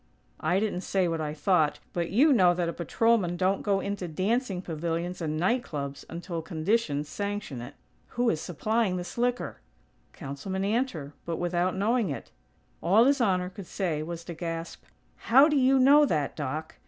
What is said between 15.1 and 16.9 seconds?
"How do you know that, Doc?"